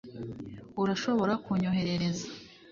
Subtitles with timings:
[0.81, 2.25] urashobora kunyoherereza